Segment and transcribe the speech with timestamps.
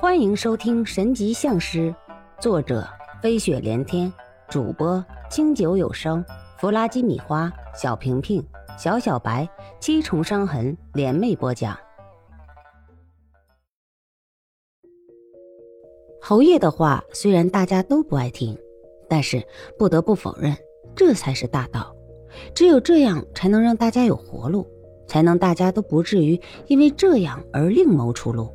[0.00, 1.90] 欢迎收听《神级相师》，
[2.40, 2.88] 作者
[3.20, 4.10] 飞雪连天，
[4.48, 6.24] 主播清酒有声，
[6.56, 8.40] 弗拉基米花，小平平，
[8.78, 9.48] 小小白，
[9.80, 11.76] 七重伤痕联袂播讲。
[16.22, 18.56] 侯爷的话虽然大家都不爱听，
[19.08, 19.44] 但是
[19.76, 20.56] 不得不否认，
[20.94, 21.92] 这才是大道。
[22.54, 24.64] 只有这样，才能让大家有活路，
[25.08, 28.48] 才能大家都不至于因为这样而另谋出路。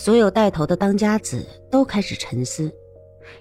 [0.00, 2.72] 所有带头的当家子都开始沉思，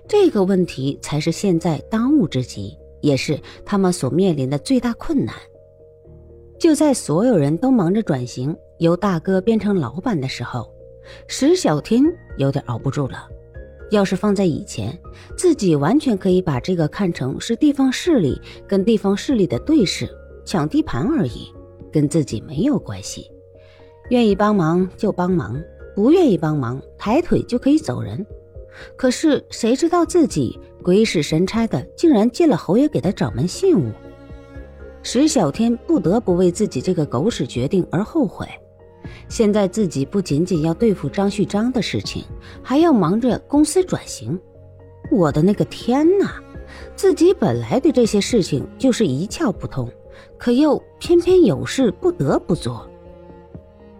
[0.09, 5.33] 这个问题才是现在当务之急，也是他们所面临的最大困难。
[6.59, 10.69] 就在所有人都忙着转型，由大哥变成老板的时候，
[11.27, 12.03] 石小天
[12.37, 13.25] 有点熬不住了。
[13.89, 14.99] 要是放在以前，
[15.37, 20.09] 自己完全可以把这个看成是地方势力跟地方势力的对视，
[20.43, 21.47] 抢地盘而已，
[21.89, 23.31] 跟自己没有关系。
[24.09, 25.57] 愿意帮忙就帮忙。
[25.99, 28.25] 不愿意帮忙，抬腿就可以走人。
[28.95, 33.91] 可是谁知道自己鬼使神差的，竟然借了侯爷给他掌门信物。
[35.03, 38.47] 石小天不得不为自己这个狗屎决定而后悔。
[39.27, 42.23] 现在自己不仅仅要对付张旭章的事情，
[42.63, 44.39] 还要忙着公司转型。
[45.11, 46.41] 我的那个天哪！
[46.95, 49.91] 自己本来对这些事情就是一窍不通，
[50.37, 52.88] 可又偏偏有事不得不做。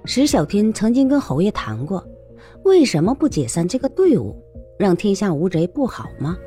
[0.06, 2.04] 石小天曾经跟侯爷谈过，
[2.64, 4.36] 为什么不解散这个队伍，
[4.78, 6.38] 让天下无贼不好吗？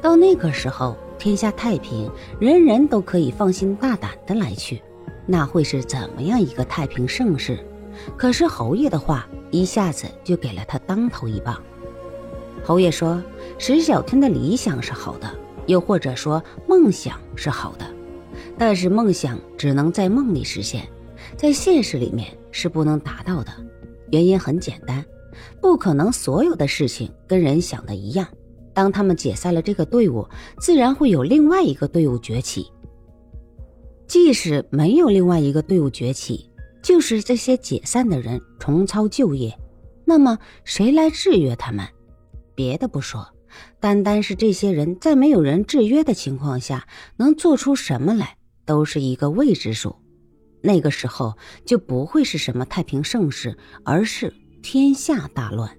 [0.00, 4.80] 到那个时候，天下太平，人人都可以放心大胆的来去，
[5.26, 7.58] 那会是怎么样一个太平盛世？
[8.16, 11.60] 可是侯爷的话一下子就给了他当头一棒。
[12.64, 13.22] 侯爷说，
[13.58, 15.28] 石小天的理想是好的，
[15.66, 17.84] 又或者说梦想是好的，
[18.56, 20.88] 但是梦想只能在梦里实现，
[21.36, 22.26] 在现实里面。
[22.52, 23.50] 是不能达到的，
[24.12, 25.04] 原因很简单，
[25.60, 28.28] 不可能所有的事情跟人想的一样。
[28.74, 30.26] 当他们解散了这个队伍，
[30.60, 32.70] 自然会有另外一个队伍崛起。
[34.06, 36.50] 即使没有另外一个队伍崛起，
[36.82, 39.58] 就是这些解散的人重操旧业，
[40.04, 41.86] 那么谁来制约他们？
[42.54, 43.26] 别的不说，
[43.80, 46.86] 单单是这些人在没有人制约的情况下，
[47.16, 48.36] 能做出什么来，
[48.66, 49.96] 都是一个未知数。
[50.62, 55.76] 那个时候就不会是什么太平盛世，而是天下大乱。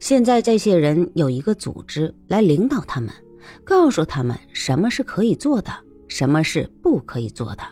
[0.00, 3.10] 现在这些人有一个组织来领导他们，
[3.62, 5.70] 告诉他们什么是可以做的，
[6.08, 7.62] 什么是不可以做的，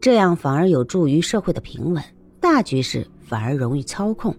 [0.00, 2.02] 这样反而有助于社会的平稳，
[2.40, 4.34] 大局势反而容易操控。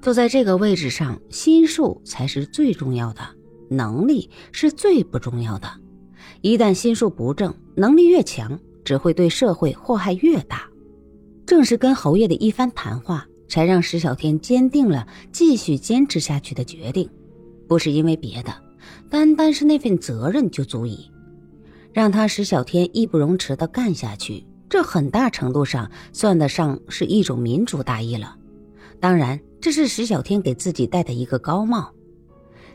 [0.00, 3.20] 坐在这个位置上，心术才是最重要的，
[3.68, 5.68] 能力是最不重要的。
[6.40, 8.58] 一旦心术不正，能力越强。
[8.88, 10.66] 只会对社会祸害越大。
[11.44, 17.06] 正是跟侯爷的一番谈话，才让石小天坚定了继续坚持下去的决定。
[17.66, 18.54] 不是因为别的，
[19.10, 21.10] 单单是那份责任就足以
[21.92, 24.42] 让他石小天义不容辞的干下去。
[24.70, 28.36] 这很大程度上算得上是一种民主大义了。
[28.98, 31.92] 当然，这是石小天给自己戴的一个高帽。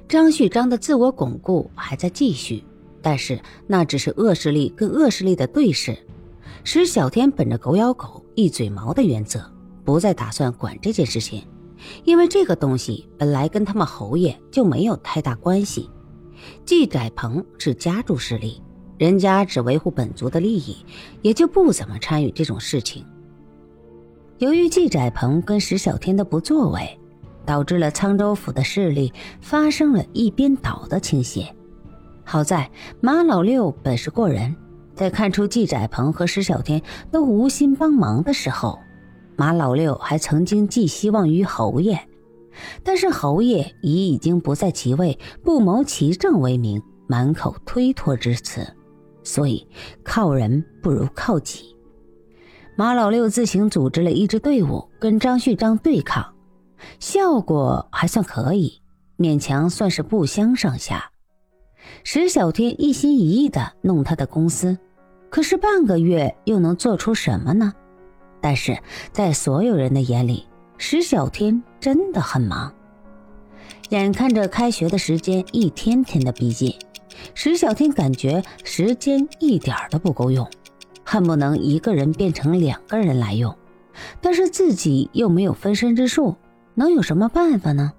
[0.08, 2.64] 张旭章的自我巩固还在继续。
[3.04, 5.96] 但是那只是恶势力跟恶势力的对视，
[6.64, 9.44] 石小天本着狗咬狗、一嘴毛的原则，
[9.84, 11.46] 不再打算管这件事情，
[12.06, 15.90] 因为这个东西本来跟他们侯爷就没有太大关系。
[16.66, 18.62] 季载鹏是家族势力，
[18.98, 20.78] 人家只维护本族的利益，
[21.22, 23.06] 也就不怎么参与这种事情。
[24.38, 26.98] 由于季载鹏跟石小天的不作为，
[27.46, 29.12] 导致了沧州府的势力
[29.42, 31.54] 发生了一边倒的倾斜。
[32.24, 32.70] 好在
[33.02, 34.56] 马老六本事过人，
[34.96, 38.80] 在看出季窄鹏和石小天都无心帮忙的时候，
[39.36, 42.00] 马老六还曾经寄希望于侯爷。
[42.84, 48.66] 但是侯爷以已经不在其位，不谋其政为名，满口推脱之词，
[49.24, 49.68] 所以
[50.04, 51.76] 靠人不如靠己。
[52.76, 56.34] 马老六自行组织了一支队伍跟张旭章对抗，
[57.00, 58.82] 效果还算可以，
[59.18, 61.10] 勉强算是不相上下。
[62.04, 64.78] 石小天一心一意的弄他的公司，
[65.30, 67.74] 可是半个月又能做出什么呢？
[68.42, 68.78] 但是
[69.12, 70.48] 在所有人的眼里，
[70.78, 72.74] 石小天真的很忙。
[73.90, 76.74] 眼看着开学的时间一天天的逼近，
[77.34, 80.50] 石小天感觉时间一点都不够用，
[81.06, 83.56] 恨不能一个人变成两个人来用。
[84.20, 86.36] 但是自己又没有分身之术，
[86.74, 87.94] 能有什么办法呢？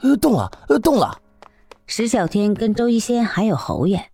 [0.00, 1.18] 呃，动了，呃，动了。
[1.92, 4.12] 石小天跟周一仙还有侯爷，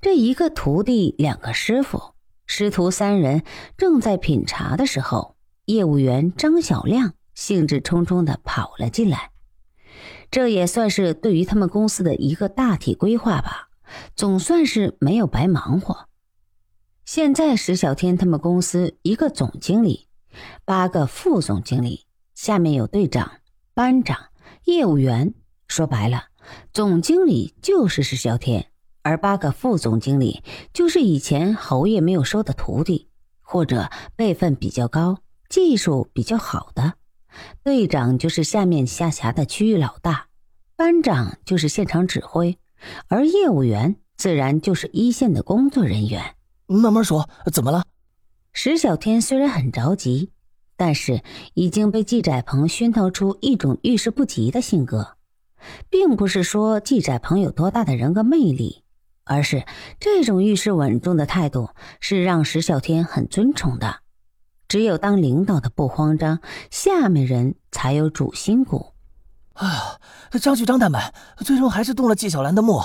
[0.00, 2.14] 这一个徒弟两个师傅，
[2.46, 3.42] 师徒三人
[3.76, 5.36] 正在品茶的时候，
[5.66, 9.30] 业务员张小亮兴致冲冲的跑了进来。
[10.30, 13.68] 这也算是对于他们公司的一个大体规划吧，
[14.16, 16.08] 总算是没有白忙活。
[17.04, 20.08] 现在石小天他们公司一个总经理，
[20.64, 23.32] 八个副总经理，下面有队长、
[23.74, 24.18] 班长、
[24.64, 25.34] 业务员。
[25.66, 26.27] 说白了，
[26.72, 28.70] 总经理就是石小天，
[29.02, 30.42] 而八个副总经理
[30.72, 33.08] 就是以前侯爷没有收的徒弟，
[33.40, 35.18] 或者辈分比较高、
[35.48, 36.94] 技术比较好的。
[37.62, 40.28] 队长就是下面下辖的区域老大，
[40.76, 42.58] 班长就是现场指挥，
[43.08, 46.34] 而业务员自然就是一线的工作人员。
[46.66, 47.84] 慢慢说，怎么了？
[48.52, 50.30] 石小天虽然很着急，
[50.76, 51.22] 但是
[51.54, 55.16] 已经被季载鹏熏陶出一种遇事不急的性格，
[55.90, 58.84] 并不是说季载鹏有多大的人格魅力，
[59.24, 59.64] 而是
[60.00, 61.70] 这种遇事稳重的态度
[62.00, 63.96] 是让石小天很尊崇的。
[64.68, 66.40] 只有当领导的不慌张，
[66.70, 68.92] 下面人才有主心骨。
[69.54, 69.98] 啊，
[70.40, 71.00] 张局长他们
[71.38, 72.80] 最终还是动了纪晓岚的墓，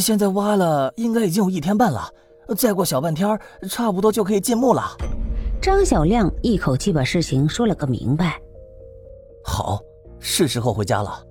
[0.00, 2.08] 现在挖了应该已经有一天半了，
[2.56, 3.38] 再过小半天，
[3.68, 4.96] 差不多就可以进墓了。
[5.60, 8.40] 张小亮一口气把事情说了个明白。
[9.44, 9.78] 好，
[10.18, 11.25] 是时候回家了。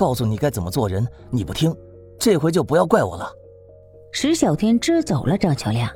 [0.00, 1.76] 告诉你该怎么做人，你不听，
[2.18, 3.30] 这回就不要怪我了。
[4.12, 5.90] 石小天支走了张小亮，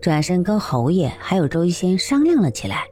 [0.00, 2.86] 转身跟侯爷还有周一仙商量了起来。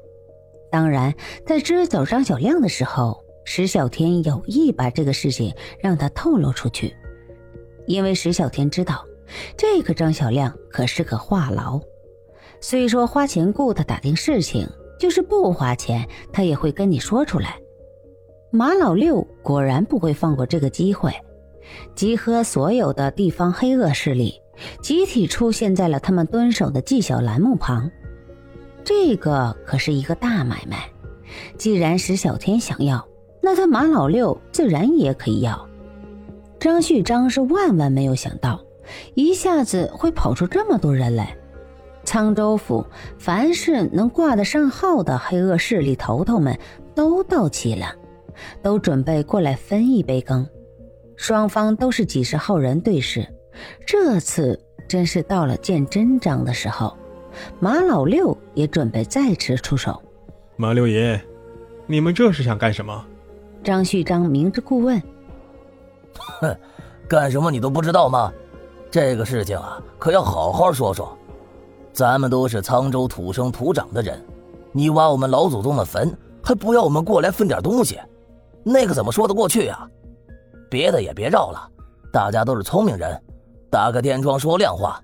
[0.71, 1.15] 当然，
[1.47, 6.95] 在支走张小亮的时候，石小天有意把这个事情让他透露出去，
[7.87, 9.03] 因为石小天知道，
[9.57, 11.81] 这个张小亮可是个话痨。
[12.61, 14.69] 虽说花钱雇他打听事情，
[14.99, 17.59] 就是不花钱，他也会跟你说出来。
[18.53, 21.13] 马老六果然不会放过这个机会，
[21.95, 24.43] 集合所有的地方黑恶势力，
[24.83, 27.89] 集体出现在了他们蹲守的纪晓岚墓旁。
[28.83, 30.91] 这个可是一个大买卖，
[31.57, 33.07] 既然石小天想要，
[33.41, 35.69] 那他马老六自然也可以要。
[36.59, 38.61] 张旭章是万万没有想到，
[39.15, 41.37] 一下子会跑出这么多人来。
[42.05, 42.85] 沧州府
[43.17, 46.59] 凡是能挂得上号的黑恶势力头头们
[46.97, 47.95] 都到齐了，
[48.63, 50.47] 都准备过来分一杯羹。
[51.17, 53.27] 双方都是几十号人对视，
[53.87, 54.59] 这次
[54.89, 56.97] 真是到了见真章的时候。
[57.59, 60.03] 马老六也准备再次出手。
[60.57, 61.21] 马六爷，
[61.87, 63.05] 你们这是想干什么？
[63.63, 65.01] 张旭章明知故问。
[66.41, 66.57] 哼，
[67.07, 68.33] 干什么你都不知道吗？
[68.91, 71.17] 这个事情啊，可要好好说说。
[71.93, 74.25] 咱们都是沧州土生土长的人，
[74.73, 77.99] 你挖我们老祖宗的坟，还不要我们过来分点东西，
[78.65, 79.89] 那个怎么说得过去啊？
[80.71, 81.71] 别的也别绕了，
[82.13, 83.21] 大家都是聪明人，
[83.71, 85.03] 打开天窗说亮话。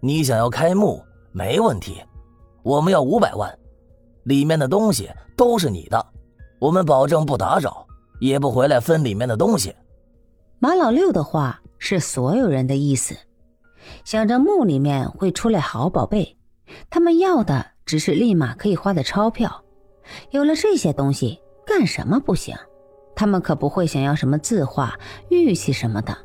[0.00, 1.02] 你想要开墓？
[1.32, 2.02] 没问题，
[2.62, 3.56] 我们要五百万，
[4.24, 6.04] 里面的东西都是你的，
[6.58, 7.86] 我们保证不打扰，
[8.20, 9.74] 也不回来分里面的东西。
[10.58, 13.14] 马老六的话是所有人的意思，
[14.04, 16.36] 想着墓里面会出来好宝贝，
[16.88, 19.62] 他们要的只是立马可以花的钞票。
[20.30, 22.56] 有了这些东西，干什么不行？
[23.14, 24.98] 他们可不会想要什么字画、
[25.28, 26.16] 玉器什么的。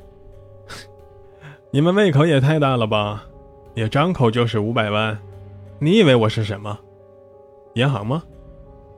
[1.71, 3.25] 你们胃口也太大了吧！
[3.73, 5.19] 也张口就是五百万，
[5.79, 6.79] 你以为我是什么？
[7.73, 8.23] 银行吗？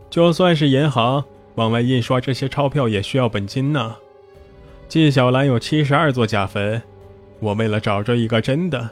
[0.10, 1.24] 就算是银行，
[1.56, 3.96] 往外印刷这些钞票也需要本金呢。
[4.88, 6.80] 纪晓岚有七十二座假坟，
[7.40, 8.90] 我为了找着一个真的，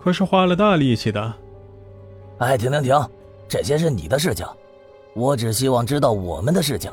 [0.00, 1.32] 可是花了大力气的。
[2.38, 3.08] 哎，停停停，
[3.46, 4.44] 这些是你的事情，
[5.14, 6.90] 我只希望知道我们的事情，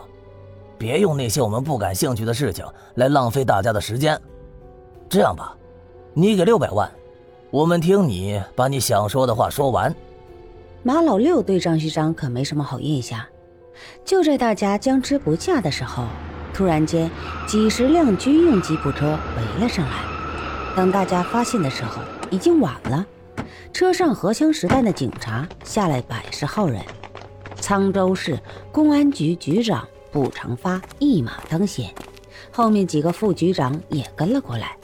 [0.78, 4.20] 别用那些我们不感兴趣的事情来浪费大家的时间。
[5.10, 5.56] 这样吧，
[6.14, 6.90] 你给六百万。
[7.50, 9.96] 我们听你把你想说的话说完。
[10.84, 13.20] 马老六对张旭章可没什么好印象。
[14.04, 16.04] 就在大家僵持不下的时候，
[16.54, 17.10] 突然间
[17.48, 19.94] 几十辆军用吉普车围了上来。
[20.76, 23.06] 等大家发现的时候，已经晚了。
[23.72, 26.82] 车上荷枪实弹的警察下来百十号人，
[27.60, 28.40] 沧州市
[28.72, 31.94] 公安局局长卜长发一马当先，
[32.52, 34.76] 后面几个副局长也跟了过来。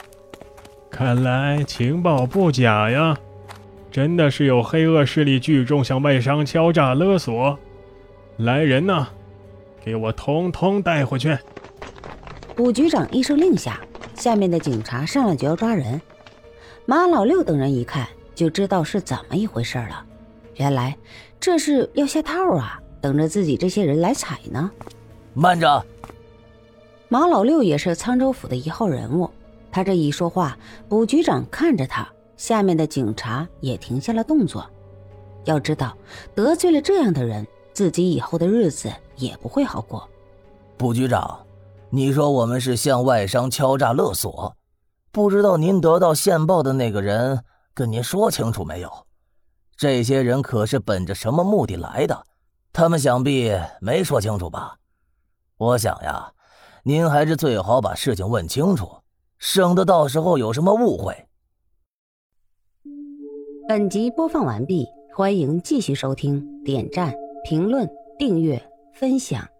[0.89, 3.17] 看来情报不假呀，
[3.89, 7.57] 真的是有黑恶势力聚众向外商敲诈勒索。
[8.37, 9.07] 来人呐，
[9.83, 11.37] 给我通通带回去！
[12.55, 13.79] 卜局长一声令下，
[14.15, 15.99] 下面的警察上来就要抓人。
[16.85, 20.05] 马老六等人一看就知道是怎么一回事了，
[20.55, 20.95] 原来
[21.39, 24.69] 这是要下套啊，等着自己这些人来踩呢。
[25.33, 25.85] 慢着！
[27.09, 29.29] 马老六也是沧州府的一号人物。
[29.71, 30.57] 他这一说话，
[30.87, 32.07] 卜局长看着他，
[32.37, 34.69] 下面的警察也停下了动作。
[35.45, 35.97] 要知道，
[36.35, 40.07] 得罪了这样的人，自己以后的日子也不会好过。
[40.77, 41.39] 卜局长，
[41.89, 44.55] 你说我们是向外商敲诈勒索，
[45.11, 47.43] 不知道您得到线报的那个人
[47.73, 48.91] 跟您说清楚没有？
[49.75, 52.25] 这些人可是本着什么目的来的？
[52.71, 53.51] 他们想必
[53.81, 54.77] 没说清楚吧？
[55.57, 56.33] 我想呀，
[56.83, 58.97] 您还是最好把事情问清楚，
[59.37, 61.27] 省得到时候有什么误会。
[63.67, 67.13] 本集播放完毕，欢迎继续收听，点赞、
[67.43, 68.61] 评论、订阅、
[68.93, 69.52] 分享。